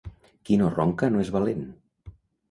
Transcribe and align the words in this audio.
Qui 0.49 0.55
no 0.61 0.69
ronca 0.77 1.09
no 1.15 1.21
és 1.25 1.29
valent. 1.35 1.61